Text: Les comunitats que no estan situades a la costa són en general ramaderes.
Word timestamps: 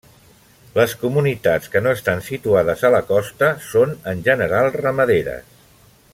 Les 0.77 0.93
comunitats 1.01 1.69
que 1.75 1.81
no 1.87 1.93
estan 1.97 2.23
situades 2.29 2.81
a 2.89 2.91
la 2.97 3.03
costa 3.11 3.51
són 3.67 3.95
en 4.15 4.25
general 4.31 4.71
ramaderes. 4.81 5.55